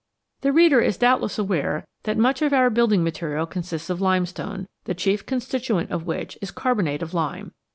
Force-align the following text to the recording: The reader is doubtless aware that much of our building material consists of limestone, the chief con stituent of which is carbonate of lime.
The 0.39 0.51
reader 0.51 0.81
is 0.81 0.97
doubtless 0.97 1.37
aware 1.37 1.85
that 2.05 2.17
much 2.17 2.41
of 2.41 2.53
our 2.53 2.71
building 2.71 3.03
material 3.03 3.45
consists 3.45 3.87
of 3.87 4.01
limestone, 4.01 4.67
the 4.85 4.95
chief 4.95 5.23
con 5.27 5.37
stituent 5.41 5.91
of 5.91 6.07
which 6.07 6.39
is 6.41 6.49
carbonate 6.49 7.03
of 7.03 7.13
lime. 7.13 7.53